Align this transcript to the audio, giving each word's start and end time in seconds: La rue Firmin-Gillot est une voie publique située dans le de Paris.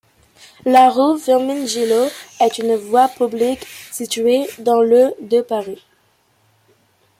La 0.65 0.89
rue 0.89 1.19
Firmin-Gillot 1.19 2.07
est 2.39 2.57
une 2.57 2.75
voie 2.75 3.07
publique 3.07 3.63
située 3.91 4.47
dans 4.57 4.81
le 4.81 5.13
de 5.21 5.41
Paris. 5.41 5.85